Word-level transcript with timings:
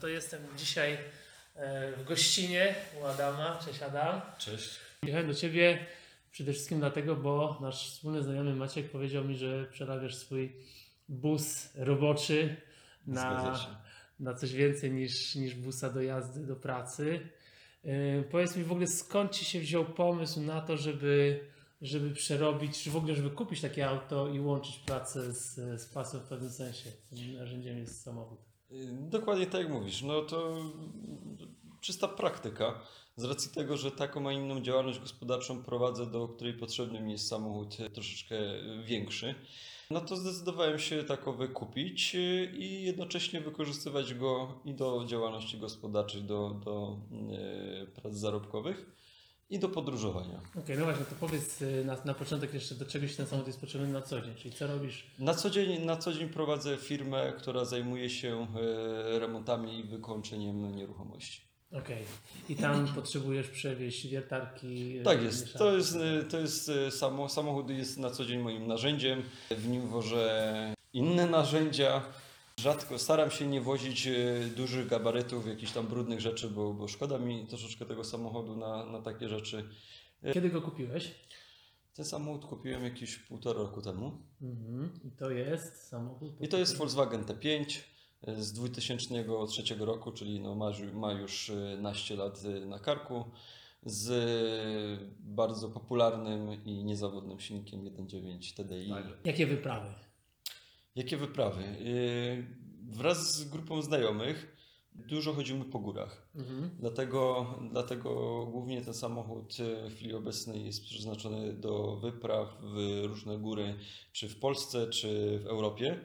To 0.00 0.08
jestem 0.08 0.40
dzisiaj 0.56 0.98
e, 1.56 1.92
w 1.92 2.04
gościnie 2.04 2.74
u 3.00 3.04
Adama. 3.04 3.58
Cześć 3.64 3.82
Adam. 3.82 4.20
Cześć. 4.38 4.70
Jechałem 5.02 5.26
do 5.26 5.34
Ciebie 5.34 5.86
przede 6.30 6.52
wszystkim 6.52 6.78
dlatego, 6.78 7.16
bo 7.16 7.58
nasz 7.60 7.90
wspólny 7.90 8.22
znajomy 8.22 8.54
Maciek 8.54 8.90
powiedział 8.90 9.24
mi, 9.24 9.36
że 9.36 9.66
przerabiasz 9.66 10.14
swój 10.14 10.56
bus 11.08 11.68
roboczy 11.74 12.56
na, 13.06 13.58
na 14.20 14.34
coś 14.34 14.52
więcej 14.52 14.92
niż, 14.92 15.34
niż 15.34 15.54
busa 15.54 15.90
do 15.90 16.02
jazdy 16.02 16.46
do 16.46 16.56
pracy. 16.56 17.28
E, 17.84 18.22
Powiedz 18.22 18.56
mi 18.56 18.64
w 18.64 18.72
ogóle 18.72 18.86
skąd 18.86 19.32
Ci 19.32 19.44
się 19.44 19.60
wziął 19.60 19.84
pomysł 19.84 20.40
na 20.40 20.60
to, 20.60 20.76
żeby, 20.76 21.40
żeby 21.82 22.10
przerobić, 22.10 22.82
czy 22.82 22.90
w 22.90 22.96
ogóle 22.96 23.14
żeby 23.14 23.30
kupić 23.30 23.60
takie 23.60 23.88
auto 23.88 24.28
i 24.28 24.40
łączyć 24.40 24.76
pracę 24.76 25.32
z, 25.32 25.54
z 25.80 25.86
pasem 25.86 26.20
w 26.20 26.24
pewnym 26.24 26.50
sensie. 26.50 26.90
Tym 27.10 27.34
narzędziem 27.34 27.78
jest 27.78 28.02
samochód. 28.02 28.50
Dokładnie 29.10 29.46
tak 29.46 29.60
jak 29.60 29.70
mówisz. 29.70 30.02
No 30.02 30.22
to 30.22 30.56
czysta 31.80 32.08
praktyka. 32.08 32.80
Z 33.16 33.24
racji 33.24 33.50
tego, 33.50 33.76
że 33.76 33.90
taką, 33.90 34.28
a 34.28 34.32
inną 34.32 34.60
działalność 34.60 34.98
gospodarczą 34.98 35.62
prowadzę, 35.62 36.06
do 36.06 36.28
której 36.28 36.54
potrzebny 36.54 37.00
mi 37.00 37.12
jest 37.12 37.28
samochód 37.28 37.80
y, 37.80 37.90
troszeczkę 37.90 38.36
y, 38.36 38.84
większy, 38.84 39.34
no 39.90 40.00
to 40.00 40.16
zdecydowałem 40.16 40.78
się 40.78 41.04
takowy 41.04 41.48
kupić 41.48 42.14
y, 42.14 42.52
i 42.58 42.82
jednocześnie 42.82 43.40
wykorzystywać 43.40 44.14
go 44.14 44.60
i 44.64 44.74
do 44.74 45.04
działalności 45.06 45.58
gospodarczej, 45.58 46.22
do, 46.22 46.50
do 46.64 46.96
prac 47.94 48.14
zarobkowych 48.14 48.99
i 49.50 49.58
do 49.58 49.68
podróżowania. 49.68 50.40
Okej, 50.58 50.78
no 50.78 50.84
właśnie, 50.84 51.04
to 51.04 51.14
powiedz 51.20 51.62
y, 51.62 51.84
na, 51.84 51.96
na 52.04 52.14
początek 52.14 52.54
jeszcze, 52.54 52.74
do 52.74 52.84
czego 52.86 53.08
się 53.08 53.16
ten 53.16 53.26
samochód 53.26 53.46
jest 53.46 53.60
potrzebny 53.60 53.88
na 53.88 54.02
co 54.02 54.20
dzień, 54.20 54.34
czyli 54.34 54.54
co 54.54 54.66
robisz? 54.66 55.06
Na 55.18 55.34
co 55.34 55.50
dzień, 55.50 55.84
na 55.84 55.96
co 55.96 56.12
dzień 56.12 56.28
prowadzę 56.28 56.76
firmę, 56.76 57.32
która 57.38 57.64
zajmuje 57.64 58.10
się 58.10 58.46
e, 59.14 59.18
remontami 59.18 59.78
i 59.78 59.84
wykończeniem 59.84 60.76
nieruchomości. 60.76 61.40
Okej, 61.72 62.04
i 62.48 62.56
tam 62.56 62.86
potrzebujesz 62.94 63.48
przewieźć 63.48 64.06
wiertarki. 64.06 64.98
y, 64.98 65.02
Tak 65.02 65.22
jest. 65.22 65.52
To 65.54 65.76
jest, 65.76 65.96
e, 65.96 66.22
to 66.24 66.38
jest 66.38 66.68
e, 66.68 66.90
samo, 66.90 67.28
samochód 67.28 67.70
jest 67.70 67.98
na 67.98 68.10
co 68.10 68.24
dzień 68.24 68.38
moim 68.40 68.66
narzędziem. 68.66 69.22
W 69.50 69.68
nim 69.68 69.88
wożę 69.88 70.74
inne 70.92 71.26
narzędzia. 71.26 72.02
Rzadko 72.60 72.98
staram 72.98 73.30
się 73.30 73.46
nie 73.46 73.60
wozić 73.60 74.06
e, 74.06 74.12
dużych 74.56 74.86
gabarytów, 74.88 75.46
jakichś 75.46 75.72
tam 75.72 75.86
brudnych 75.86 76.20
rzeczy, 76.20 76.50
bo, 76.50 76.74
bo 76.74 76.88
szkoda 76.88 77.18
mi 77.18 77.46
troszeczkę 77.46 77.86
tego 77.86 78.04
samochodu 78.04 78.56
na, 78.56 78.86
na 78.86 79.02
takie 79.02 79.28
rzeczy. 79.28 79.68
Kiedy 80.32 80.50
go 80.50 80.62
kupiłeś? 80.62 81.14
Ten 81.94 82.04
samochód 82.04 82.44
kupiłem 82.44 82.84
jakieś 82.84 83.16
półtora 83.16 83.58
roku 83.58 83.82
temu. 83.82 84.12
Mhm. 84.42 85.00
I 85.04 85.10
to 85.10 85.30
jest 85.30 85.88
samochód. 85.88 86.32
I 86.40 86.48
to 86.48 86.58
jest 86.58 86.76
Volkswagen 86.76 87.24
T5 87.24 87.80
z 88.38 88.52
2003 88.52 89.74
roku, 89.78 90.12
czyli 90.12 90.40
no 90.40 90.54
ma, 90.54 90.70
ma 90.94 91.12
już 91.12 91.50
e, 91.50 91.78
naście 91.80 92.16
lat 92.16 92.42
e, 92.44 92.66
na 92.66 92.78
karku, 92.78 93.24
z 93.82 94.10
e, 94.10 95.06
bardzo 95.20 95.68
popularnym 95.68 96.64
i 96.64 96.84
niezawodnym 96.84 97.40
silnikiem 97.40 97.80
1.9 97.80 98.56
TDI. 98.56 98.92
Jakie 99.24 99.46
wyprawy? 99.46 99.94
Jakie 100.96 101.16
wyprawy? 101.16 101.62
E, 101.62 102.60
Wraz 102.90 103.36
z 103.36 103.48
grupą 103.48 103.82
znajomych 103.82 104.56
dużo 104.92 105.32
chodzimy 105.32 105.64
po 105.64 105.78
górach. 105.78 106.28
Mhm. 106.34 106.70
Dlatego, 106.78 107.46
dlatego 107.70 108.10
głównie 108.46 108.82
ten 108.82 108.94
samochód 108.94 109.56
e, 109.60 109.90
w 109.90 109.94
chwili 109.94 110.14
obecnej 110.14 110.64
jest 110.64 110.84
przeznaczony 110.84 111.52
do 111.52 111.96
wypraw 111.96 112.58
w 112.62 113.02
różne 113.04 113.38
góry, 113.38 113.74
czy 114.12 114.28
w 114.28 114.38
Polsce, 114.38 114.88
czy 114.88 115.38
w 115.38 115.46
Europie. 115.46 116.00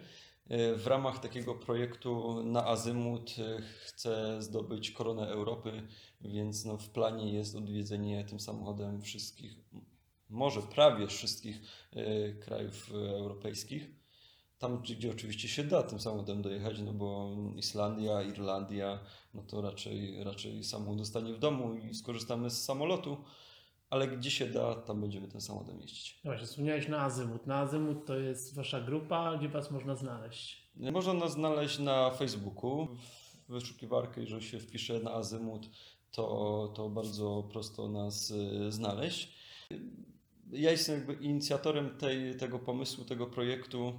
E, 0.47 0.75
W 0.75 0.87
ramach 0.87 1.19
takiego 1.19 1.55
projektu 1.55 2.43
na 2.43 2.65
Azymut 2.67 3.35
chcę 3.85 4.41
zdobyć 4.41 4.91
koronę 4.91 5.27
Europy, 5.27 5.87
więc 6.21 6.65
no 6.65 6.77
w 6.77 6.89
planie 6.89 7.33
jest 7.33 7.55
odwiedzenie 7.55 8.25
tym 8.25 8.39
samochodem 8.39 9.01
wszystkich, 9.01 9.57
może 10.29 10.61
prawie 10.61 11.07
wszystkich 11.07 11.61
krajów 12.39 12.91
europejskich. 12.93 14.04
Tam, 14.65 14.77
gdzie, 14.77 15.11
oczywiście 15.11 15.47
się 15.47 15.63
da 15.63 15.83
tym 15.83 15.99
samochodem 15.99 16.41
dojechać, 16.41 16.79
no 16.79 16.93
bo 16.93 17.35
Islandia, 17.55 18.21
Irlandia, 18.21 18.99
no 19.33 19.43
to 19.43 19.61
raczej, 19.61 20.23
raczej 20.23 20.63
samochód 20.63 20.99
zostanie 20.99 21.33
w 21.33 21.39
domu 21.39 21.75
i 21.75 21.95
skorzystamy 21.95 22.49
z 22.49 22.63
samolotu, 22.63 23.17
ale 23.89 24.07
gdzie 24.07 24.31
się 24.31 24.45
da, 24.45 24.75
tam 24.75 25.01
będziemy 25.01 25.27
tym 25.27 25.41
samochodem 25.41 25.81
jeździć. 25.81 26.21
No 26.23 26.31
właśnie, 26.31 26.47
wspomniałeś 26.47 26.87
na 26.87 27.01
Azymut. 27.01 27.47
Na 27.47 27.55
Azymut 27.55 28.05
to 28.05 28.17
jest 28.17 28.55
wasza 28.55 28.81
grupa, 28.81 29.37
gdzie 29.37 29.49
was 29.49 29.71
można 29.71 29.95
znaleźć? 29.95 30.71
Można 30.75 31.13
nas 31.13 31.31
znaleźć 31.31 31.79
na 31.79 32.11
Facebooku, 32.11 32.87
w 33.49 33.53
wyszukiwarkę, 33.53 34.21
jeżeli 34.21 34.43
się 34.43 34.59
wpisze 34.59 34.99
na 34.99 35.11
Azymut, 35.11 35.69
to, 36.11 36.73
to 36.75 36.89
bardzo 36.89 37.49
prosto 37.51 37.89
nas 37.89 38.31
y, 38.31 38.71
znaleźć. 38.71 39.35
Ja 40.51 40.71
jestem 40.71 40.95
jakby 40.95 41.13
inicjatorem 41.13 41.97
tej, 41.97 42.37
tego 42.37 42.59
pomysłu, 42.59 43.05
tego 43.05 43.27
projektu. 43.27 43.93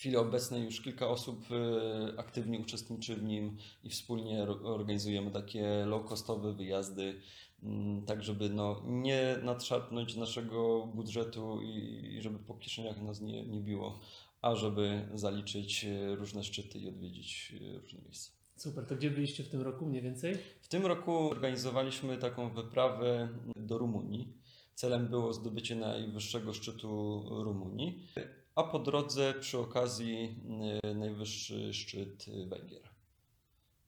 W 0.00 0.02
chwili 0.02 0.16
obecnej 0.16 0.64
już 0.64 0.80
kilka 0.80 1.08
osób 1.08 1.50
y, 1.50 2.18
aktywnie 2.18 2.58
uczestniczy 2.58 3.16
w 3.16 3.22
nim 3.22 3.56
i 3.84 3.90
wspólnie 3.90 4.42
organizujemy 4.42 5.30
takie 5.30 5.62
low-costowe 5.86 6.56
wyjazdy, 6.56 7.20
mm, 7.62 8.06
tak 8.06 8.22
żeby 8.22 8.48
no, 8.48 8.82
nie 8.86 9.36
nadszarpnąć 9.42 10.16
naszego 10.16 10.86
budżetu 10.94 11.62
i, 11.62 12.00
i 12.14 12.22
żeby 12.22 12.38
po 12.38 12.54
kieszeniach 12.54 13.02
nas 13.02 13.20
nie, 13.20 13.46
nie 13.46 13.60
biło, 13.60 14.00
a 14.42 14.54
żeby 14.54 15.08
zaliczyć 15.14 15.84
y, 15.84 16.16
różne 16.16 16.44
szczyty 16.44 16.78
i 16.78 16.88
odwiedzić 16.88 17.54
y, 17.60 17.78
różne 17.78 18.00
miejsca. 18.02 18.32
Super, 18.56 18.86
to 18.86 18.96
gdzie 18.96 19.10
byliście 19.10 19.44
w 19.44 19.48
tym 19.48 19.60
roku 19.60 19.86
mniej 19.86 20.02
więcej? 20.02 20.34
W 20.60 20.68
tym 20.68 20.86
roku 20.86 21.30
organizowaliśmy 21.30 22.16
taką 22.16 22.54
wyprawę 22.54 23.28
do 23.56 23.78
Rumunii. 23.78 24.32
Celem 24.74 25.08
było 25.08 25.32
zdobycie 25.32 25.76
najwyższego 25.76 26.52
szczytu 26.52 27.22
Rumunii, 27.44 28.06
a 28.54 28.62
po 28.62 28.78
drodze 28.78 29.34
przy 29.40 29.58
okazji 29.58 30.36
y, 30.84 30.94
najwyższy 30.94 31.74
szczyt 31.74 32.26
Węgier. 32.48 32.82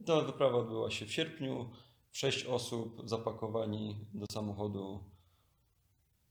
Ta 0.07 0.21
wyprawa 0.21 0.59
odbyła 0.59 0.91
się 0.91 1.07
w 1.07 1.13
sierpniu. 1.13 1.71
Sześć 2.13 2.47
osób 2.47 3.03
zapakowani 3.05 3.97
do 4.15 4.27
samochodu. 4.33 5.05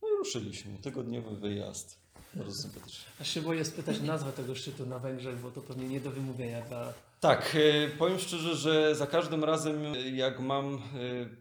No 0.02 0.08
i 0.08 0.12
ruszyliśmy. 0.18 0.78
Tygodniowy 0.78 1.36
wyjazd. 1.36 2.02
Bardzo 2.34 2.62
sympatycznie. 2.62 3.06
Aż 3.22 3.30
się 3.30 3.42
boję 3.42 3.66
spytać 3.66 4.02
nazwę 4.02 4.32
tego 4.32 4.56
szczytu 4.56 4.86
na 4.86 5.00
Węgrzech, 5.00 5.40
bo 5.40 5.52
to 5.52 5.62
pewnie 5.62 5.88
nie 5.88 6.02
do 6.02 6.12
wymówienia 6.12 6.62
dla... 6.62 6.94
Tak, 7.20 7.56
e, 7.56 7.90
powiem 7.90 8.20
szczerze, 8.20 8.56
że 8.56 8.96
za 8.96 9.08
każdym 9.08 9.44
razem, 9.44 9.86
e, 9.86 10.10
jak 10.10 10.40
mam 10.40 10.82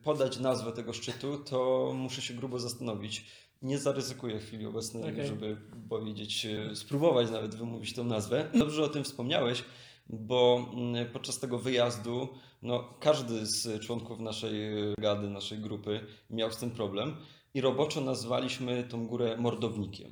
podać 0.04 0.38
nazwę 0.38 0.72
tego 0.72 0.92
szczytu, 0.92 1.38
to 1.38 1.92
muszę 1.96 2.22
się 2.22 2.34
grubo 2.34 2.58
zastanowić. 2.58 3.26
Nie 3.62 3.78
zaryzykuję 3.78 4.40
w 4.40 4.44
chwili 4.44 4.66
obecnej, 4.66 5.12
Okej. 5.12 5.26
żeby 5.26 5.56
powiedzieć, 5.88 6.46
e, 6.46 6.76
spróbować 6.76 7.30
nawet 7.30 7.54
wymówić 7.54 7.94
tą 7.94 8.04
nazwę. 8.04 8.50
Dobrze 8.54 8.84
o 8.84 8.88
tym 8.88 9.04
wspomniałeś, 9.04 9.64
bo 10.08 10.70
mm, 10.74 11.06
podczas 11.12 11.38
tego 11.38 11.58
wyjazdu 11.58 12.28
no, 12.62 12.94
każdy 13.00 13.46
z 13.46 13.80
członków 13.80 14.20
naszej 14.20 14.72
e, 14.72 14.94
gady, 14.98 15.30
naszej 15.30 15.58
grupy 15.58 16.00
miał 16.30 16.52
z 16.52 16.56
tym 16.56 16.70
problem 16.70 17.16
i 17.54 17.60
roboczo 17.60 18.00
nazwaliśmy 18.00 18.84
tą 18.84 19.06
górę 19.06 19.36
mordownikiem. 19.38 20.10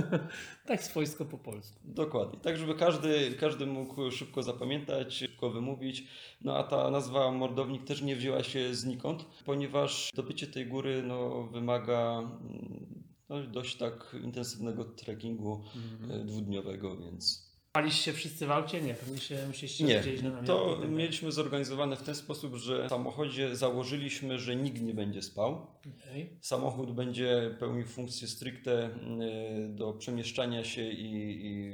tak 0.66 0.82
swojsko 0.82 1.24
po 1.24 1.38
polsku. 1.38 1.80
Dokładnie. 1.84 2.40
Tak, 2.40 2.56
żeby 2.56 2.74
każdy, 2.74 3.32
każdy 3.40 3.66
mógł 3.66 4.10
szybko 4.10 4.42
zapamiętać, 4.42 5.14
szybko 5.14 5.50
wymówić. 5.50 6.04
No 6.40 6.56
a 6.56 6.62
ta 6.62 6.90
nazwa 6.90 7.30
Mordownik 7.30 7.84
też 7.84 8.02
nie 8.02 8.16
wzięła 8.16 8.42
się 8.42 8.74
znikąd, 8.74 9.26
ponieważ 9.44 10.10
dobycie 10.14 10.46
tej 10.46 10.66
góry 10.66 11.02
no, 11.02 11.42
wymaga 11.42 12.18
mm, 12.18 13.04
no, 13.28 13.42
dość 13.42 13.76
tak 13.76 14.16
intensywnego 14.24 14.84
trekkingu 14.84 15.64
e, 16.10 16.24
dwudniowego, 16.24 16.96
więc 16.96 17.53
Paliście 17.74 18.12
wszyscy 18.12 18.46
w 18.46 18.50
aucie? 18.50 18.82
Nie, 18.82 18.94
pewnie 18.94 19.18
się 19.18 19.46
musieliście 19.46 19.84
nie. 19.84 20.22
na 20.22 20.28
namioty. 20.28 20.46
To 20.46 20.78
tak 20.80 20.90
mieliśmy 20.90 21.32
zorganizowane 21.32 21.96
w 21.96 22.02
ten 22.02 22.14
sposób, 22.14 22.54
że 22.54 22.86
w 22.86 22.88
samochodzie 22.88 23.56
założyliśmy, 23.56 24.38
że 24.38 24.56
nikt 24.56 24.82
nie 24.82 24.94
będzie 24.94 25.22
spał. 25.22 25.66
Okej. 25.80 26.30
Samochód 26.40 26.92
będzie 26.92 27.56
pełnił 27.58 27.86
funkcję 27.86 28.28
stricte 28.28 28.86
y, 28.86 29.68
do 29.68 29.92
przemieszczania 29.92 30.64
się 30.64 30.90
i, 30.90 31.46
i 31.46 31.72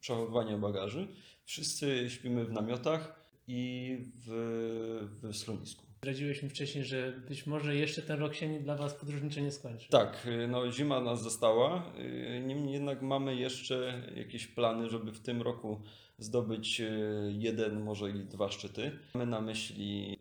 przechowywania 0.00 0.58
bagaży. 0.58 1.08
Wszyscy 1.44 2.10
śpimy 2.10 2.44
w 2.44 2.52
namiotach 2.52 3.20
i 3.48 3.96
w, 4.26 5.08
w 5.22 5.36
schronisku. 5.36 5.85
Zdradziłeś 6.00 6.42
mi 6.42 6.48
wcześniej, 6.48 6.84
że 6.84 7.12
być 7.28 7.46
może 7.46 7.76
jeszcze 7.76 8.02
ten 8.02 8.20
rok 8.20 8.34
się 8.34 8.60
dla 8.60 8.76
was 8.76 8.94
podróżniczy 8.94 9.42
nie 9.42 9.52
skończy. 9.52 9.88
Tak, 9.88 10.26
no 10.48 10.72
zima 10.72 11.00
nas 11.00 11.22
została. 11.22 11.92
y, 11.98 12.42
Niemniej 12.46 12.72
jednak 12.72 13.02
mamy 13.02 13.36
jeszcze 13.36 14.02
jakieś 14.16 14.46
plany, 14.46 14.88
żeby 14.90 15.12
w 15.12 15.20
tym 15.20 15.42
roku 15.42 15.80
zdobyć 16.18 16.80
y, 16.80 16.90
jeden, 17.38 17.80
może 17.80 18.10
i 18.10 18.24
dwa 18.24 18.50
szczyty. 18.50 18.98
Mamy 19.14 19.26
na 19.26 19.40
myśli 19.40 20.18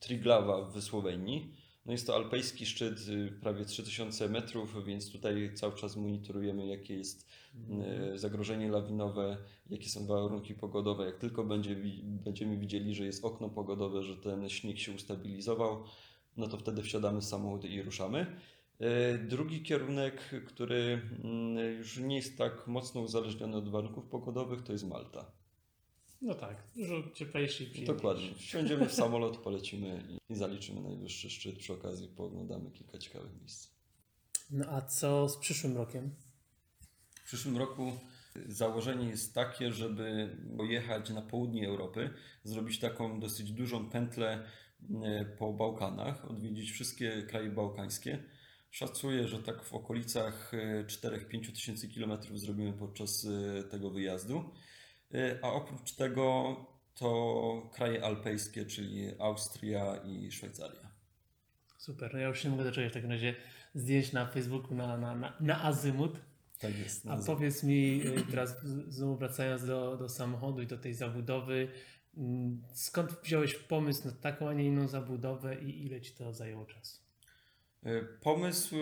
Triglawa 0.00 0.64
w 0.70 0.80
Słowenii, 0.80 1.54
No 1.86 1.92
jest 1.92 2.06
to 2.06 2.14
alpejski 2.14 2.66
szczyt, 2.66 3.08
y, 3.08 3.32
prawie 3.40 3.64
3000 3.64 4.28
metrów, 4.28 4.84
więc 4.86 5.12
tutaj 5.12 5.50
cały 5.54 5.74
czas 5.74 5.96
monitorujemy, 5.96 6.66
jakie 6.66 6.94
jest 6.94 7.28
y, 8.14 8.18
zagrożenie 8.18 8.70
lawinowe, 8.70 9.36
jakie 9.70 9.88
są 9.88 10.06
warunki 10.06 10.54
pogodowe. 10.54 11.06
Jak 11.06 11.18
tylko 11.18 11.44
będzie, 11.44 11.76
będziemy 12.04 12.56
widzieli, 12.56 12.94
że 12.94 13.04
jest 13.04 13.24
okno 13.24 13.48
pogodowe, 13.48 14.02
że 14.02 14.16
ten 14.16 14.48
śnieg 14.48 14.78
się 14.78 14.92
ustabilizował, 14.92 15.84
no 16.36 16.48
to 16.48 16.58
wtedy 16.58 16.82
wsiadamy 16.82 17.20
w 17.20 17.24
samochód 17.24 17.64
i 17.64 17.82
ruszamy. 17.82 18.26
Y, 18.80 19.18
Drugi 19.18 19.62
kierunek, 19.62 20.44
który 20.46 21.00
mm, 21.24 21.76
już 21.78 21.98
nie 21.98 22.16
jest 22.16 22.38
tak 22.38 22.66
mocno 22.66 23.00
uzależniony 23.00 23.56
od 23.56 23.68
warunków 23.68 24.06
pogodowych, 24.06 24.62
to 24.62 24.72
jest 24.72 24.88
Malta. 24.88 25.41
No 26.22 26.34
tak, 26.34 26.62
dużo 26.76 27.10
cieplejszy 27.14 27.64
i 27.64 27.66
przyjemniejszy. 27.66 27.94
Dokładnie. 27.94 28.34
Wsiądziemy 28.34 28.88
w 28.88 28.92
samolot, 28.92 29.36
polecimy 29.36 30.04
i, 30.08 30.32
i 30.32 30.36
zaliczymy 30.36 30.80
najwyższy 30.80 31.30
szczyt. 31.30 31.58
Przy 31.58 31.72
okazji 31.72 32.08
pooglądamy 32.08 32.70
kilka 32.70 32.98
ciekawych 32.98 33.40
miejsc. 33.40 33.68
No 34.50 34.64
a 34.68 34.80
co 34.82 35.28
z 35.28 35.36
przyszłym 35.36 35.76
rokiem? 35.76 36.14
W 37.14 37.24
przyszłym 37.24 37.56
roku 37.56 37.92
założenie 38.46 39.08
jest 39.08 39.34
takie, 39.34 39.72
żeby 39.72 40.36
pojechać 40.56 41.10
na 41.10 41.22
południe 41.22 41.68
Europy, 41.68 42.10
zrobić 42.44 42.78
taką 42.78 43.20
dosyć 43.20 43.52
dużą 43.52 43.90
pętlę 43.90 44.44
e, 45.02 45.24
po 45.24 45.52
Bałkanach, 45.52 46.30
odwiedzić 46.30 46.70
wszystkie 46.70 47.22
kraje 47.22 47.50
bałkańskie. 47.50 48.22
Szacuję, 48.70 49.28
że 49.28 49.42
tak 49.42 49.64
w 49.64 49.74
okolicach 49.74 50.54
e, 50.54 50.84
4-5 50.84 51.52
tysięcy 51.52 51.88
kilometrów 51.88 52.40
zrobimy 52.40 52.72
podczas 52.72 53.26
e, 53.26 53.64
tego 53.64 53.90
wyjazdu. 53.90 54.54
E, 55.14 55.38
A 55.42 55.52
oprócz 55.52 55.92
tego 55.92 56.56
to 56.94 57.70
kraje 57.74 58.04
alpejskie, 58.04 58.66
czyli 58.66 59.10
Austria 59.18 59.96
i 59.96 60.32
Szwajcaria. 60.32 60.92
Super, 61.78 62.10
no 62.12 62.18
ja 62.18 62.28
już 62.28 62.42
się 62.42 62.50
mogę 62.50 62.64
doczekać 62.64 62.90
w 62.90 62.94
takim 62.94 63.10
razie 63.10 63.34
zdjęć 63.74 64.12
na 64.12 64.26
Facebooku 64.26 64.74
na, 64.74 64.96
na, 64.96 65.16
na, 65.16 65.36
na 65.40 65.64
azymut. 65.64 66.20
Tak 66.58 66.78
jest. 66.78 67.06
A 67.06 67.16
powiedz 67.16 67.62
mi, 67.62 68.06
y, 68.06 68.24
teraz 68.30 68.64
znowu 68.88 69.16
wracając 69.16 69.66
do, 69.66 69.96
do 69.96 70.08
samochodu 70.08 70.62
i 70.62 70.66
do 70.66 70.78
tej 70.78 70.94
zabudowy, 70.94 71.68
mm, 72.16 72.62
skąd 72.74 73.12
wziąłeś 73.22 73.54
pomysł 73.54 74.04
na 74.04 74.12
taką, 74.12 74.48
a 74.48 74.54
nie 74.54 74.64
inną 74.64 74.88
zabudowę 74.88 75.62
i 75.62 75.86
ile 75.86 76.00
ci 76.00 76.12
to 76.12 76.32
zajęło 76.32 76.66
czasu? 76.66 77.02
E, 77.82 78.02
Pomysł 78.02 78.76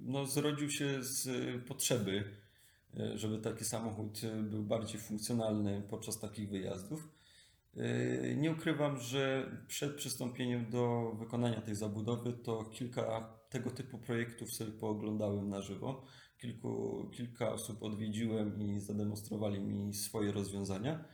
no, 0.00 0.26
zrodził 0.26 0.70
się 0.70 1.02
z 1.02 1.28
potrzeby, 1.64 2.24
żeby 3.14 3.38
taki 3.38 3.64
samochód 3.64 4.20
e, 4.24 4.42
był 4.42 4.62
bardziej 4.62 5.00
funkcjonalny 5.00 5.82
podczas 5.90 6.20
takich 6.20 6.48
wyjazdów. 6.48 7.08
E, 7.76 8.34
Nie 8.36 8.52
ukrywam, 8.52 9.00
że 9.00 9.50
przed 9.68 9.96
przystąpieniem 9.96 10.70
do 10.70 11.12
wykonania 11.18 11.60
tej 11.60 11.74
zabudowy 11.74 12.32
to 12.32 12.64
kilka 12.64 13.34
tego 13.50 13.70
typu 13.70 13.98
projektów 13.98 14.52
sobie 14.52 14.72
pooglądałem 14.72 15.48
na 15.48 15.62
żywo. 15.62 16.04
Kilku, 16.38 17.08
kilka 17.12 17.52
osób 17.52 17.82
odwiedziłem 17.82 18.62
i 18.62 18.80
zademonstrowali 18.80 19.60
mi 19.60 19.94
swoje 19.94 20.32
rozwiązania. 20.32 21.04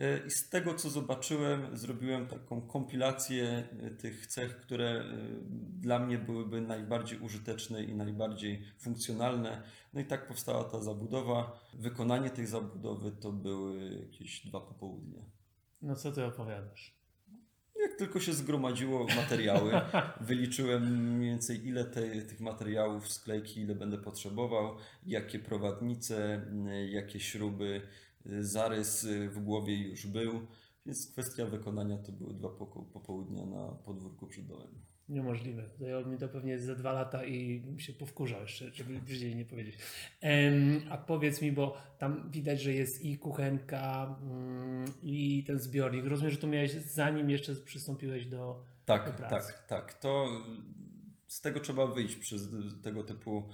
E, 0.00 0.26
I 0.26 0.30
z 0.30 0.48
tego, 0.48 0.74
co 0.74 0.90
zobaczyłem, 0.90 1.76
zrobiłem 1.76 2.26
taką 2.26 2.60
kompilację 2.60 3.68
e, 3.82 3.90
tych 3.90 4.26
cech, 4.26 4.56
które 4.56 4.86
e, 4.86 5.04
dla 5.80 5.98
mnie 5.98 6.18
byłyby 6.18 6.60
najbardziej 6.60 7.18
użyteczne 7.18 7.84
i 7.84 7.94
najbardziej 7.94 8.64
funkcjonalne. 8.78 9.62
No 9.94 10.00
i 10.00 10.04
tak 10.04 10.28
powstała 10.28 10.64
ta 10.64 10.80
zabudowa. 10.80 11.60
Wykonanie 11.74 12.30
tej 12.30 12.46
zabudowy 12.46 13.12
to 13.12 13.32
były 13.32 13.94
jakieś 14.02 14.46
dwa 14.46 14.60
popołudnie. 14.60 15.24
No 15.82 15.96
co 15.96 16.12
ty 16.12 16.24
opowiadasz? 16.24 17.00
Jak 17.76 17.96
tylko 17.98 18.20
się 18.20 18.32
zgromadziło 18.32 19.06
materiały, 19.16 19.72
wyliczyłem 20.20 21.14
mniej 21.16 21.30
więcej 21.30 21.66
ile 21.66 21.84
te, 21.84 22.22
tych 22.22 22.40
materiałów, 22.40 23.12
sklejki, 23.12 23.60
ile 23.60 23.74
będę 23.74 23.98
potrzebował, 23.98 24.76
jakie 25.06 25.38
prowadnice, 25.38 26.46
jakie 26.90 27.20
śruby, 27.20 27.82
zarys 28.26 29.04
y, 29.04 29.28
w 29.28 29.38
głowie 29.38 29.88
już 29.88 30.06
był, 30.06 30.46
więc 30.86 31.12
kwestia 31.12 31.46
wykonania 31.46 31.98
to 31.98 32.12
były 32.12 32.34
dwa 32.34 32.48
popołudnia 32.92 33.46
na 33.46 33.68
podwórku 33.68 34.26
przed 34.26 34.46
domem. 34.46 34.68
Niemożliwe. 35.08 35.68
Zajęło 35.78 36.04
mi 36.04 36.18
to 36.18 36.28
pewnie 36.28 36.58
ze 36.58 36.76
dwa 36.76 36.92
lata 36.92 37.24
i 37.24 37.62
się 37.78 37.92
powkurzał 37.92 38.40
jeszcze, 38.40 38.70
żeby 38.74 39.00
brzydziej 39.00 39.36
nie 39.36 39.44
powiedzieć. 39.44 39.78
A 40.90 40.96
powiedz 40.98 41.42
mi, 41.42 41.52
bo 41.52 41.76
tam 41.98 42.30
widać, 42.30 42.60
że 42.60 42.72
jest 42.72 43.04
i 43.04 43.18
kuchenka, 43.18 44.16
mm, 44.22 44.84
i 45.02 45.44
ten 45.46 45.58
zbiornik. 45.58 46.04
Rozumiem, 46.06 46.30
że 46.32 46.38
to 46.38 46.46
miałeś 46.46 46.72
zanim 46.72 47.30
jeszcze 47.30 47.54
przystąpiłeś 47.54 48.26
do... 48.26 48.36
do 48.36 48.64
Tak, 48.84 49.16
pracy. 49.16 49.52
tak, 49.52 49.66
tak. 49.66 49.94
To 49.94 50.26
y, 50.26 51.32
z 51.32 51.40
tego 51.40 51.60
trzeba 51.60 51.86
wyjść 51.86 52.16
przy 52.16 52.38
z- 52.38 52.82
tego 52.82 53.04
typu 53.04 53.48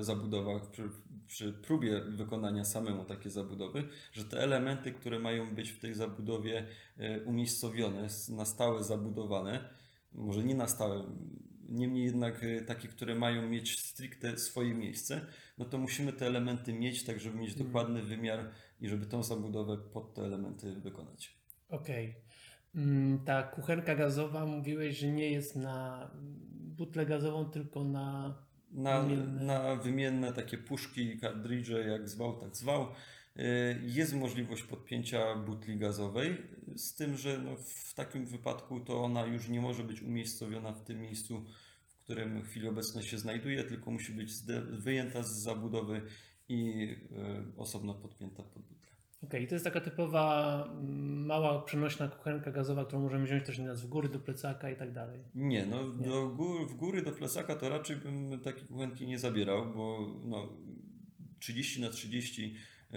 y, 0.00 0.04
zabudowach, 0.04 0.70
przy, 0.70 0.82
przy 1.30 1.52
próbie 1.52 2.00
wykonania 2.00 2.64
samemu 2.64 3.04
takiej 3.04 3.30
zabudowy, 3.30 3.88
że 4.12 4.24
te 4.24 4.38
elementy, 4.40 4.92
które 4.92 5.18
mają 5.18 5.54
być 5.54 5.70
w 5.70 5.80
tej 5.80 5.94
zabudowie 5.94 6.66
y, 7.00 7.24
umiejscowione, 7.24 8.06
na 8.28 8.44
stałe 8.44 8.84
zabudowane, 8.84 9.68
może 10.12 10.44
nie 10.44 10.54
na 10.54 10.66
stałe, 10.68 11.04
niemniej 11.68 12.04
jednak 12.04 12.42
y, 12.42 12.64
takie, 12.66 12.88
które 12.88 13.14
mają 13.14 13.48
mieć 13.48 13.80
stricte 13.80 14.38
swoje 14.38 14.74
miejsce, 14.74 15.20
no 15.58 15.64
to 15.64 15.78
musimy 15.78 16.12
te 16.12 16.26
elementy 16.26 16.72
mieć, 16.72 17.04
tak 17.04 17.20
żeby 17.20 17.38
mieć 17.38 17.50
Mhm. 17.50 17.66
dokładny 17.66 18.02
wymiar 18.02 18.50
i 18.80 18.88
żeby 18.88 19.06
tą 19.06 19.22
zabudowę 19.22 19.78
pod 19.78 20.14
te 20.14 20.22
elementy 20.22 20.72
wykonać. 20.80 21.38
Okej. 21.68 22.14
Mm, 22.74 23.24
Ta 23.24 23.42
kuchenka 23.42 23.94
gazowa, 23.96 24.46
mówiłeś, 24.46 24.98
że 24.98 25.08
nie 25.08 25.30
jest 25.30 25.56
na 25.56 26.10
butlę 26.52 27.06
gazową, 27.06 27.44
tylko 27.44 27.84
na... 27.84 28.34
Na, 28.70 29.00
Wymienne. 29.00 29.44
na 29.44 29.76
wymienne 29.76 30.32
takie 30.32 30.58
puszki, 30.58 31.18
kartridże, 31.18 31.80
jak 31.88 32.08
zwał, 32.08 32.40
tak 32.40 32.56
zwał. 32.56 32.86
Y, 33.36 33.80
Jest 33.82 34.14
możliwość 34.14 34.62
podpięcia 34.62 35.34
butli 35.36 35.78
gazowej, 35.78 36.36
z 36.76 36.94
tym, 36.94 37.16
że 37.16 37.38
no 37.38 37.56
w 37.56 37.94
takim 37.94 38.26
wypadku 38.26 38.80
to 38.80 39.04
ona 39.04 39.26
już 39.26 39.48
nie 39.48 39.60
może 39.60 39.84
być 39.84 40.02
umiejscowiona 40.02 40.72
w 40.72 40.84
tym 40.84 41.00
miejscu, 41.00 41.44
w 41.88 42.04
którym 42.04 42.42
w 42.42 42.48
chwili 42.48 42.68
obecnej 42.68 43.04
się 43.04 43.18
znajduje, 43.18 43.64
tylko 43.64 43.90
musi 43.90 44.12
być 44.12 44.32
wyjęta 44.70 45.22
z 45.22 45.32
zabudowy 45.32 46.02
i 46.48 46.88
y, 47.52 47.56
osobno 47.56 47.94
podpięta 47.94 48.42
pod 48.42 48.62
butlę. 48.62 48.79
Okej, 49.24 49.46
to 49.46 49.54
jest 49.54 49.64
taka 49.64 49.80
typowa 49.80 50.64
mm, 50.72 51.26
mała 51.26 51.62
przenośna 51.62 52.08
kuchenka 52.08 52.50
gazowa, 52.52 52.84
którą 52.84 53.02
możemy 53.02 53.24
wziąć 53.24 53.46
też 53.46 53.58
nieraz 53.58 53.82
w 53.82 53.88
góry 53.88 54.08
do 54.08 54.18
plecaka 54.18 54.70
i 54.70 54.76
tak 54.76 54.92
dalej. 54.92 55.24
Nie, 55.34 55.66
no 55.66 55.84
Do 55.84 56.28
gór, 56.28 56.68
w 56.68 56.74
góry 56.74 57.02
do 57.02 57.12
plecaka 57.12 57.54
to 57.54 57.68
raczej 57.68 57.96
bym 57.96 58.40
takiej 58.40 58.66
kuchenki 58.68 59.06
nie 59.06 59.18
zabierał, 59.18 59.72
bo 59.74 60.06
no, 60.24 60.48
30 61.38 61.80
na 61.80 61.90
30 61.90 62.56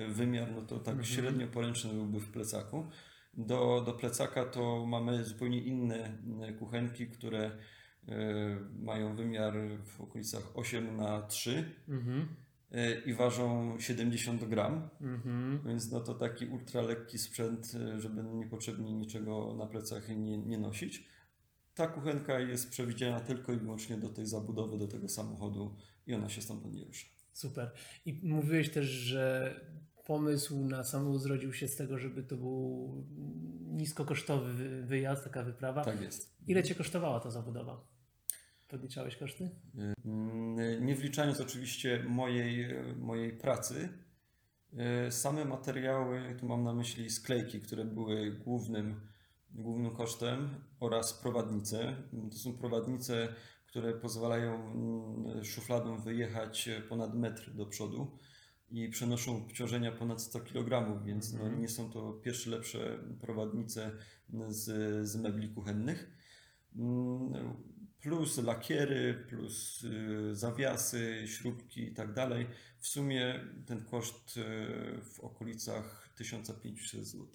wymiar, 0.10 0.52
no 0.52 0.62
to 0.62 0.80
tak 0.80 0.96
Mhm. 0.96 1.06
średnio 1.06 1.48
poręczny 1.48 1.94
byłby 1.94 2.20
w 2.20 2.32
plecaku. 2.32 2.86
Do, 3.34 3.84
do 3.86 3.94
plecaka 3.94 4.46
to 4.46 4.86
mamy 4.86 5.24
zupełnie 5.24 5.58
inne 5.64 6.18
e, 6.42 6.54
kuchenki, 6.54 7.08
które 7.08 7.52
e, 8.08 8.12
mają 8.80 9.16
wymiar 9.16 9.54
w 9.86 10.02
okolicach 10.02 10.58
8 10.58 10.98
na 10.98 11.22
3 11.22 11.72
Mhm. 11.90 12.28
I 13.06 13.14
ważą 13.14 13.76
70 13.80 14.46
gram. 14.46 14.90
Mhm. 15.02 15.60
Więc 15.66 15.92
no 15.92 16.00
to 16.00 16.14
taki 16.14 16.46
ultralekki 16.46 17.18
sprzęt, 17.18 17.72
y, 17.96 18.02
żeby 18.02 18.24
niepotrzebnie 18.24 18.94
niczego 18.94 19.56
na 19.58 19.66
plecach 19.66 20.10
nie, 20.10 20.38
nie 20.38 20.58
nosić. 20.58 21.08
Ta 21.76 21.88
kuchenka 21.88 22.40
jest 22.40 22.70
przewidziana 22.70 23.20
tylko 23.20 23.54
i 23.54 23.58
wyłącznie 23.58 23.98
do 23.98 24.10
tej 24.10 24.26
zabudowy, 24.26 24.78
do 24.78 24.88
tego 24.88 25.10
samochodu 25.10 25.76
i 26.08 26.14
ona 26.14 26.30
się 26.30 26.42
stamtąd 26.42 26.74
nie 26.76 26.84
rusza. 26.84 27.08
Super. 27.34 27.72
I 28.06 28.20
mówiłeś 28.24 28.70
też, 28.72 28.86
że 28.86 29.56
pomysł 30.06 30.66
na 30.66 30.84
samochód 30.84 31.22
zrodził 31.22 31.54
się 31.54 31.68
z 31.68 31.76
tego, 31.76 31.98
żeby 31.98 32.24
to 32.24 32.38
był 32.38 33.06
niskokosztowy 33.62 34.54
wy- 34.54 34.84
wyjazd, 34.84 35.24
taka 35.24 35.44
wyprawa. 35.44 35.84
Tak 35.84 36.02
jest. 36.02 36.36
Ile 36.48 36.64
Cię 36.64 36.76
kosztowała 36.76 37.20
ta 37.20 37.32
zabudowa? 37.32 37.88
Podliczałeś 38.74 39.16
koszty? 39.16 39.50
Mm, 40.06 40.86
Nie 40.86 40.96
wliczając 40.96 41.42
oczywiście 41.42 42.04
mojej, 42.08 42.68
mojej 42.98 43.32
pracy, 43.38 43.90
y, 45.08 45.12
same 45.12 45.46
materiały, 45.46 46.36
tu 46.40 46.46
mam 46.48 46.64
na 46.64 46.74
myśli 46.74 47.10
sklejki, 47.10 47.60
które 47.62 47.86
były 47.86 48.32
głównym, 48.32 49.02
głównym 49.52 49.92
kosztem 49.96 50.50
oraz 50.80 51.14
prowadnice. 51.14 51.96
To 52.32 52.38
są 52.38 52.54
prowadnice, 52.58 53.34
które 53.68 53.94
pozwalają 53.94 54.72
mm, 54.72 55.46
szufladą 55.46 55.98
wyjechać 55.98 56.70
ponad 56.90 57.16
metr 57.16 57.52
do 57.54 57.66
przodu 57.66 58.18
i 58.72 58.90
przenoszą 58.90 59.38
obciążenia 59.38 59.92
ponad 59.92 60.22
100 60.22 60.40
kg, 60.40 61.04
więc 61.06 61.34
no, 61.34 61.40
Mhm. 61.40 61.62
nie 61.62 61.68
są 61.70 61.90
to 61.92 62.14
pierwsze 62.14 62.50
lepsze 62.50 63.00
prowadnice 63.22 63.92
z, 64.50 64.64
z 65.08 65.16
mebli 65.16 65.50
kuchennych. 65.50 66.18
Plus 68.04 68.38
lakiery, 68.38 69.14
plus 69.14 69.84
y, 69.84 70.36
zawiasy, 70.36 71.24
śrubki 71.28 71.84
i 71.84 71.94
tak 71.94 72.14
dalej. 72.14 72.48
W 72.80 72.88
sumie 72.88 73.40
ten 73.66 73.86
koszt 73.86 74.38
y, 74.38 74.42
w 75.02 75.20
okolicach 75.20 76.10
1500 76.18 77.06
zł. 77.06 77.28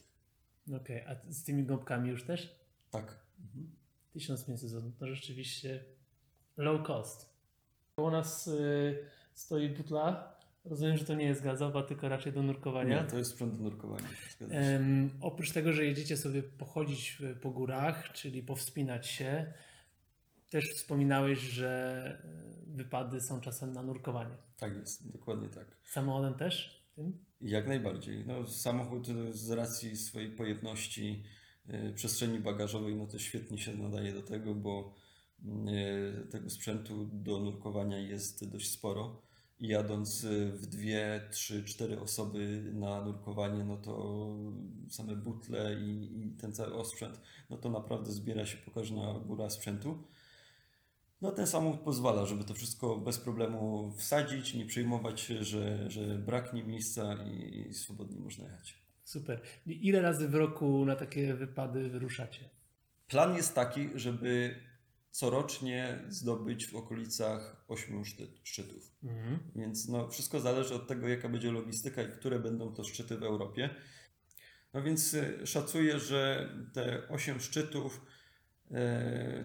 Okej, 0.77 1.01
a 1.01 1.33
z 1.33 1.45
tymi 1.45 1.65
gąbkami 1.65 2.09
już 2.09 2.25
też? 2.25 2.57
Tak. 2.91 3.19
Mhm. 3.41 3.71
1500 4.13 4.71
zł. 4.71 4.93
To 4.99 5.07
rzeczywiście 5.07 5.85
low 6.57 6.87
cost. 6.87 7.31
U 7.97 8.11
nas 8.11 8.47
y, 8.47 8.99
stoi 9.35 9.69
butla. 9.69 10.39
Rozumiem, 10.65 10.97
że 10.97 11.05
to 11.05 11.15
nie 11.15 11.27
jest 11.27 11.43
gazowa, 11.43 11.83
tylko 11.83 12.09
raczej 12.09 12.33
do 12.33 12.43
nurkowania. 12.43 13.03
Nie, 13.03 13.11
to 13.11 13.19
jest 13.19 13.31
sprzęt 13.31 13.57
do 13.57 13.63
nurkowania. 13.63 14.09
Oprócz 15.21 15.53
tego, 15.53 15.73
że 15.73 15.85
jedziecie 15.85 16.17
sobie 16.17 16.43
pochodzić 16.43 17.23
po 17.43 17.51
górach, 17.51 18.13
czyli 18.13 18.43
powspinać 18.43 19.07
się, 19.07 19.53
też 20.51 20.75
wspominałeś, 20.75 21.39
że 21.39 22.23
y, 22.69 22.77
wypady 22.77 23.21
są 23.21 23.41
czasem 23.41 23.73
na 23.73 23.83
nurkowanie. 23.83 24.35
Tak 24.57 24.77
jest, 24.77 25.13
dokładnie 25.13 25.49
tak. 25.49 25.77
Samochodem 25.85 26.35
też? 26.35 26.85
Tym? 26.95 27.19
Jak 27.41 27.69
najbardziej. 27.69 28.27
No, 28.27 28.47
samochód 28.47 29.09
y, 29.09 29.33
z 29.33 29.51
racji 29.51 29.97
swojej 29.97 30.31
pojemności 30.31 31.25
y, 31.71 31.93
przestrzeni 31.95 32.39
bagażowej, 32.39 32.97
no 32.97 33.07
to 33.07 33.19
świetnie 33.19 33.59
się 33.59 33.77
nadaje 33.77 34.13
do 34.13 34.23
tego, 34.23 34.55
bo 34.55 34.95
y, 35.45 36.27
tego 36.31 36.51
sprzętu 36.51 37.09
do 37.13 37.39
nurkowania 37.39 37.99
jest 37.99 38.51
dość 38.51 38.71
sporo. 38.71 39.23
I 39.61 39.69
jadąc 39.69 40.27
w 40.53 40.67
dwie, 40.67 41.29
trzy, 41.31 41.65
cztery 41.65 42.01
osoby 42.01 42.71
na 42.75 43.05
nurkowanie, 43.05 43.65
no 43.65 43.77
to 43.77 44.27
same 44.89 45.17
butle 45.17 45.81
i, 45.81 46.21
i 46.21 46.31
ten 46.31 46.53
cały 46.53 46.75
osprzęt, 46.75 47.21
no 47.51 47.57
to 47.57 47.71
naprawdę 47.71 48.13
zbiera 48.13 48.47
się 48.47 48.57
pokaźna 48.57 49.21
góra 49.27 49.51
sprzętu. 49.51 50.05
No 51.21 51.33
ten 51.33 51.47
samochód 51.47 51.81
pozwala, 51.81 52.27
żeby 52.27 52.45
to 52.45 52.55
wszystko 52.55 52.97
bez 52.97 53.19
problemu 53.19 53.93
wsadzić, 53.97 54.55
nie 54.55 54.67
przejmować 54.67 55.21
się, 55.21 55.45
że, 55.45 55.91
że 55.91 56.19
braknie 56.19 56.65
miejsca 56.65 57.15
i, 57.25 57.75
swobodnie 57.75 58.21
można 58.21 58.45
jechać. 58.45 58.83
Super. 59.05 59.41
I 59.67 59.89
Ile 59.89 60.03
razy 60.03 60.29
w 60.29 60.35
roku 60.35 60.85
na 60.85 60.97
takie 60.97 61.35
wypady 61.35 61.89
wyruszacie? 61.89 62.49
Plan 63.09 63.37
jest 63.37 63.55
taki, 63.55 63.89
żeby 63.95 64.55
corocznie 65.11 65.99
zdobyć 66.09 66.67
w 66.67 66.77
okolicach 66.77 67.65
8 67.69 68.05
szty- 68.05 68.29
szczytów. 68.43 68.93
Mhm. 69.03 69.39
Więc 69.57 69.89
no, 69.89 70.09
wszystko 70.09 70.41
zależy 70.41 70.75
od 70.75 70.87
tego, 70.87 71.09
jaka 71.09 71.29
będzie 71.29 71.53
logistyka 71.53 72.03
i 72.03 72.13
które 72.13 72.39
będą 72.39 72.75
to 72.75 72.85
szczyty 72.85 73.17
w 73.17 73.23
Europie. 73.23 73.71
No 74.75 74.83
więc 74.83 75.15
y, 75.15 75.47
szacuję, 75.47 75.99
że 75.99 76.53
te 76.73 77.09
8 77.09 77.41
szczytów 77.41 78.07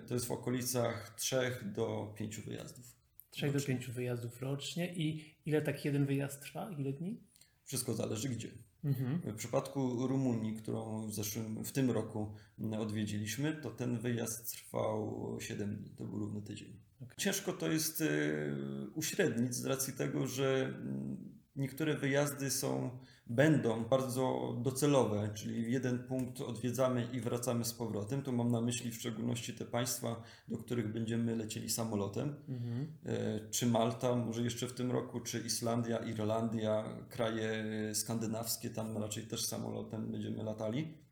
to 0.07 0.13
jest 0.13 0.25
w 0.25 0.31
okolicach 0.31 1.15
3 1.17 1.35
do 1.75 2.13
5 2.17 2.39
wyjazdów. 2.39 2.95
3 3.31 3.47
do 3.47 3.53
Rocznie. 3.53 3.75
5 3.75 3.87
wyjazdów 3.87 4.41
rocznie. 4.41 4.93
I 4.93 5.35
ile 5.45 5.61
taki 5.61 5.87
jeden 5.87 6.05
wyjazd 6.05 6.41
trwa? 6.41 6.71
Ile 6.71 6.93
dni? 6.93 7.19
Wszystko 7.65 7.93
zależy 7.93 8.29
gdzie. 8.29 8.51
Mhm. 8.83 9.21
W 9.25 9.35
przypadku 9.35 10.07
Rumunii, 10.07 10.53
którą 10.53 11.07
w, 11.07 11.13
zeszłym, 11.13 11.63
w 11.63 11.71
tym 11.71 11.91
roku 11.91 12.33
odwiedziliśmy, 12.79 13.53
to 13.53 13.71
ten 13.71 13.99
wyjazd 13.99 14.51
trwał 14.51 15.37
7 15.41 15.75
dni, 15.75 15.89
to 15.89 16.05
był 16.05 16.19
równy 16.19 16.41
tydzień. 16.41 16.79
Okej. 17.01 17.17
Ciężko 17.17 17.53
to 17.53 17.71
jest 17.71 18.01
y, 18.01 18.55
uśrednić 18.95 19.55
z 19.55 19.65
racji 19.65 19.93
tego, 19.93 20.27
że 20.27 20.65
mm, 20.65 21.32
niektóre 21.55 21.95
wyjazdy 21.95 22.51
są, 22.51 22.89
będą 23.27 23.83
bardzo 23.83 24.55
docelowe, 24.63 25.29
czyli 25.33 25.71
jeden 25.71 25.99
punkt 25.99 26.41
odwiedzamy 26.41 27.07
i 27.13 27.21
wracamy 27.21 27.65
z 27.65 27.73
powrotem. 27.73 28.21
Tu 28.21 28.33
mam 28.33 28.51
na 28.51 28.61
myśli 28.61 28.91
w 28.91 28.95
szczególności 28.95 29.53
te 29.53 29.65
państwa, 29.65 30.23
do 30.47 30.57
których 30.57 30.93
będziemy 30.93 31.35
lecieli 31.35 31.69
samolotem. 31.69 32.35
Mhm. 32.49 32.87
E, 33.05 33.49
czy 33.49 33.65
Malta, 33.65 34.15
może 34.15 34.41
jeszcze 34.43 34.67
w 34.67 34.73
tym 34.73 34.91
roku, 34.91 35.19
czy 35.19 35.39
Islandia, 35.39 35.97
Irlandia, 35.97 36.83
kraje 37.09 37.65
skandynawskie, 37.93 38.69
tam 38.69 38.97
raczej 38.97 39.23
też 39.23 39.45
samolotem 39.45 40.11
będziemy 40.11 40.43
latali. 40.43 41.03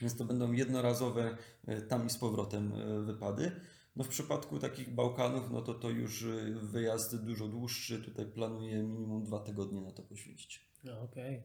Więc 0.00 0.16
to 0.16 0.24
będą 0.24 0.52
jednorazowe 0.52 1.36
e, 1.66 1.82
tam 1.82 2.06
i 2.06 2.10
z 2.10 2.18
powrotem 2.18 2.72
e, 2.72 3.02
wypady. 3.02 3.52
No 3.96 4.04
w 4.04 4.08
przypadku 4.08 4.58
takich 4.58 4.94
Bałkanów, 4.94 5.50
no 5.50 5.62
to 5.62 5.74
to 5.74 5.90
już 5.90 6.22
e, 6.22 6.26
wyjazd 6.62 7.24
dużo 7.24 7.48
dłuższy. 7.48 8.02
Tutaj 8.02 8.26
planuję 8.26 8.82
minimum 8.82 9.24
dwa 9.24 9.40
tygodnie 9.40 9.80
na 9.80 9.92
to 9.92 10.02
poświęcić. 10.02 10.70
No 10.84 11.00
okej. 11.00 11.42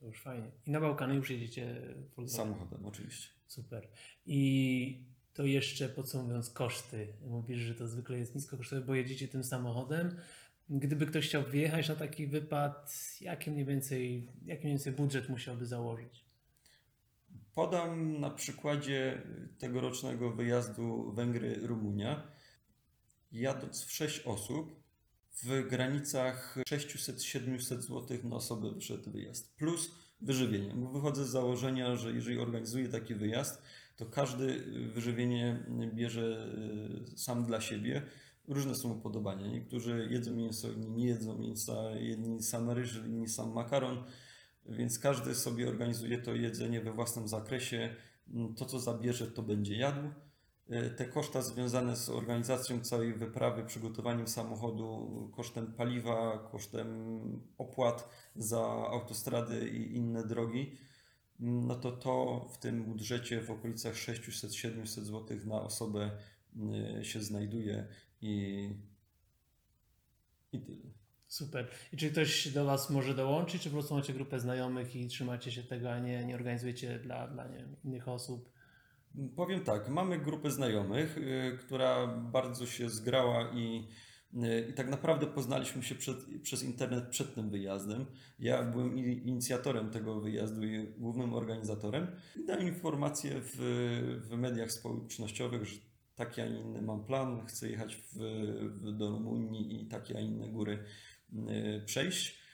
To 0.00 0.06
już 0.06 0.22
fajnie. 0.22 0.50
I 0.66 0.70
na 0.70 0.80
Bałkany 0.80 1.14
już 1.14 1.30
jedziecie 1.30 1.94
Volkswagen. 2.16 2.54
Samochodem 2.54 2.86
oczywiście. 2.86 3.28
Super. 3.46 3.88
I 4.26 5.06
to 5.34 5.44
jeszcze 5.44 5.88
podsumowując 5.88 6.50
koszty. 6.50 7.12
Mówisz, 7.26 7.60
że 7.60 7.74
to 7.74 7.88
zwykle 7.88 8.18
jest 8.18 8.34
nisko 8.34 8.56
kosztowe, 8.56 8.82
bo 8.82 8.94
jedziecie 8.94 9.28
tym 9.28 9.44
samochodem. 9.44 10.16
Gdyby 10.68 11.06
ktoś 11.06 11.28
chciał 11.28 11.42
wyjechać 11.42 11.88
na 11.88 11.96
taki 11.96 12.26
wypad, 12.26 12.94
jaki 13.20 13.50
mniej 13.50 13.64
więcej, 13.64 14.28
jaki 14.44 14.62
mniej 14.62 14.72
więcej 14.72 14.92
budżet 14.92 15.28
musiałby 15.28 15.66
założyć? 15.66 16.24
Podam 17.54 18.20
na 18.20 18.30
przykładzie 18.30 19.22
tegorocznego 19.58 20.30
wyjazdu 20.30 21.12
Węgry-Rumunia. 21.16 22.22
Jadąc 23.32 23.84
w 23.84 23.92
6 23.92 24.20
osób, 24.26 24.82
w 25.42 25.68
granicach 25.68 26.56
600-700 26.70 27.80
zł 27.80 28.18
na 28.24 28.36
osobę 28.36 28.70
wyszedł 28.70 29.10
wyjazd. 29.10 29.56
Plus 29.56 29.90
wyżywienie. 30.20 30.74
Bo 30.74 30.88
wychodzę 30.90 31.24
z 31.24 31.28
założenia, 31.28 31.96
że 31.96 32.12
jeżeli 32.12 32.38
organizuję 32.38 32.88
taki 32.88 33.14
wyjazd, 33.14 33.62
to 33.96 34.06
każdy 34.06 34.60
wyżywienie 34.94 35.66
bierze 35.94 36.54
y, 37.14 37.18
sam 37.18 37.46
dla 37.46 37.60
siebie. 37.60 38.02
Różne 38.48 38.74
są 38.74 38.92
upodobania. 38.92 39.46
Niektórzy 39.46 40.08
jedzą 40.10 40.34
mięso, 40.36 40.72
inni 40.72 40.90
nie 40.90 41.06
jedzą 41.06 41.38
mięsa, 41.38 41.90
jedni 41.90 42.42
sam 42.42 42.70
ryż, 42.70 42.96
inni 42.96 43.28
sam 43.28 43.52
makaron. 43.52 44.04
Więc 44.66 44.98
każdy 44.98 45.34
sobie 45.34 45.68
organizuje 45.68 46.18
to 46.18 46.34
jedzenie 46.34 46.80
we 46.80 46.92
własnym 46.92 47.28
zakresie. 47.28 47.94
To, 48.56 48.64
co 48.64 48.80
zabierze, 48.80 49.26
to 49.26 49.42
będzie 49.42 49.76
jadł. 49.76 50.08
E, 50.68 50.90
Te 50.90 51.04
koszta 51.04 51.42
związane 51.42 51.96
z 51.96 52.08
organizacją 52.08 52.80
całej 52.80 53.14
wyprawy, 53.14 53.64
przygotowaniem 53.64 54.28
samochodu, 54.28 55.30
kosztem 55.36 55.72
paliwa, 55.72 56.48
kosztem 56.52 56.88
opłat 57.58 58.08
za 58.36 58.60
autostrady 58.66 59.68
i 59.68 59.96
inne 59.96 60.26
drogi, 60.26 60.76
mm, 61.40 61.66
no 61.66 61.74
to 61.76 61.92
to 61.92 62.46
w 62.52 62.58
tym 62.58 62.84
budżecie 62.84 63.40
w 63.40 63.50
okolicach 63.50 63.94
600-700 63.94 64.84
zł 64.86 65.38
na 65.46 65.62
osobę 65.62 66.10
mm, 66.56 67.04
się 67.04 67.22
znajduje 67.22 67.86
i, 68.20 68.68
i 70.52 70.60
tyle. 70.60 71.03
Super. 71.34 71.68
I 71.92 71.96
czy 71.96 72.10
ktoś 72.10 72.48
do 72.48 72.64
Was 72.64 72.90
może 72.90 73.14
dołączyć, 73.14 73.62
czy 73.62 73.70
po 73.70 73.74
prostu 73.74 73.94
macie 73.94 74.12
grupę 74.12 74.40
znajomych 74.40 74.96
i 74.96 75.08
trzymacie 75.08 75.52
się 75.52 75.62
tego, 75.62 75.92
a 75.92 75.98
nie, 75.98 76.24
nie 76.24 76.34
organizujecie 76.34 76.98
dla, 76.98 77.28
dla 77.28 77.48
nie 77.48 77.64
innych 77.84 78.08
osób? 78.08 78.52
Powiem 79.36 79.60
tak, 79.60 79.88
mamy 79.88 80.18
grupę 80.18 80.50
znajomych, 80.50 81.18
y, 81.18 81.58
która 81.60 82.06
bardzo 82.06 82.66
się 82.66 82.90
zgrała 82.90 83.50
i, 83.54 83.88
y, 84.34 84.66
i 84.70 84.74
tak 84.74 84.88
naprawdę 84.88 85.26
poznaliśmy 85.26 85.82
się 85.82 85.94
przed, 85.94 86.16
przez 86.42 86.62
internet 86.62 87.08
przed 87.08 87.34
tym 87.34 87.50
wyjazdem. 87.50 88.06
Ja 88.38 88.62
byłem 88.62 88.98
inicjatorem 88.98 89.90
tego 89.90 90.20
wyjazdu 90.20 90.64
i 90.64 90.88
głównym 90.98 91.34
organizatorem. 91.34 92.06
I 92.36 92.46
dałem 92.46 92.68
informację 92.68 93.40
w, 93.40 93.56
w 94.30 94.36
mediach 94.36 94.72
społecznościowych, 94.72 95.64
że 95.64 95.76
taki, 96.14 96.40
a 96.40 96.46
inny 96.46 96.82
mam 96.82 97.04
plan, 97.04 97.46
chcę 97.46 97.70
jechać 97.70 97.96
w, 97.96 98.14
w, 98.82 98.92
do 98.92 99.10
Rumunii 99.10 99.82
i 99.82 99.86
takie, 99.86 100.16
a 100.16 100.20
inne 100.20 100.48
góry 100.48 100.84
przejść. 101.86 102.44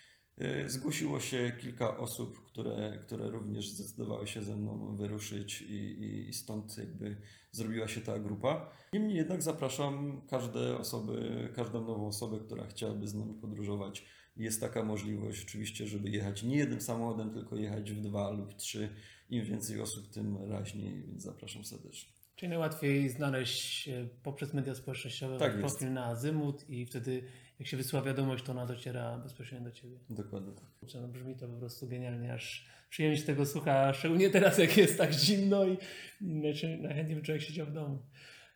Y, 0.40 0.70
Zgłosiło 0.70 1.20
się 1.20 1.52
kilka 1.60 1.98
osób, 1.98 2.44
które, 2.46 2.98
które 3.06 3.30
również 3.30 3.68
zdecydowały 3.68 4.26
się 4.26 4.42
ze 4.42 4.56
mną 4.56 4.96
wyruszyć 4.96 5.62
i, 5.62 5.74
i, 5.74 6.28
i 6.28 6.32
stąd 6.32 6.78
jakby 6.78 7.16
zrobiła 7.50 7.88
się 7.88 8.00
ta 8.00 8.18
grupa. 8.18 8.72
Niemniej 8.92 9.16
jednak 9.16 9.42
zapraszam 9.42 10.22
każde 10.28 10.78
osoby, 10.78 11.48
każdą 11.56 11.80
nową 11.80 12.06
osobę, 12.06 12.38
która 12.46 12.66
chciałaby 12.66 13.08
z 13.08 13.14
nami 13.14 13.34
podróżować. 13.34 14.04
Jest 14.36 14.60
taka 14.60 14.84
możliwość 14.84 15.44
oczywiście, 15.44 15.86
żeby 15.86 16.10
jechać 16.10 16.42
nie 16.42 16.56
jednym 16.56 16.80
samochodem, 16.80 17.30
tylko 17.34 17.56
jechać 17.56 17.92
w 17.92 18.00
dwa 18.00 18.30
lub 18.30 18.54
trzy. 18.54 18.88
Im 19.30 19.44
więcej 19.44 19.80
osób, 19.80 20.10
tym 20.10 20.50
raźniej, 20.50 21.02
więc 21.06 21.22
zapraszam 21.22 21.64
serdecznie. 21.64 22.12
Czyli 22.36 22.48
najłatwiej 22.50 23.08
znaleźć 23.08 23.88
e, 23.88 24.08
poprzez 24.22 24.54
media 24.54 24.74
społecznościowe 24.74 25.38
Tak 25.38 25.52
wasz 25.52 25.62
jest. 25.62 25.76
profil 25.76 25.92
na 25.94 26.04
Azymut 26.06 26.70
i 26.70 26.86
wtedy 26.86 27.22
jak 27.58 27.68
się 27.68 27.76
wysyła 27.76 28.02
wiadomość, 28.02 28.44
to 28.44 28.52
ona 28.52 28.66
dociera 28.66 29.18
bezpośrednio 29.18 29.68
do 29.68 29.72
Ciebie. 29.76 29.98
Dokładnie 30.10 30.52
tak. 30.52 30.70
No 30.94 31.08
brzmi 31.08 31.36
to 31.36 31.48
po 31.48 31.58
prostu 31.58 31.88
genialnie, 31.88 32.32
aż 32.34 32.66
przyjemnie 32.90 33.18
się 33.18 33.24
tego 33.26 33.46
słucha, 33.46 33.92
szczególnie 33.94 34.30
teraz 34.30 34.58
jak 34.58 34.76
jest 34.76 34.98
tak 34.98 35.12
zimno 35.12 35.64
i 35.66 35.72
i 36.20 36.40
najchę- 36.40 36.78
najchętniej 36.82 37.16
by 37.16 37.22
człowiek 37.22 37.42
siedział 37.42 37.66
w 37.66 37.72
domu. 37.72 38.02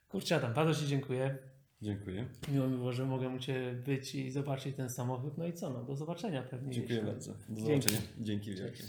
Kurczę 0.08 0.36
Adam, 0.36 0.54
bardzo 0.54 0.80
Ci 0.80 0.86
dziękuję. 0.88 1.38
Dziękuję. 1.82 2.28
Miło 2.52 2.68
mi 2.68 2.76
było, 2.76 2.92
że 2.92 3.06
mogę 3.06 3.28
u 3.28 3.38
Ciebie 3.38 3.72
być 3.72 4.14
i 4.14 4.30
zobaczyć 4.30 4.76
ten 4.76 4.90
samochód. 4.90 5.38
No 5.38 5.46
i 5.46 5.52
co, 5.52 5.70
no 5.70 5.84
do 5.84 5.96
zobaczenia 5.96 6.42
pewnie. 6.42 6.72
Dziękuję 6.72 6.94
jeszcze. 6.98 7.12
bardzo. 7.12 7.32
Do 7.32 7.38
Dzięki. 7.66 7.88
zobaczenia. 7.88 8.00
Dzięki 8.20 8.50
wielkie. 8.54 8.84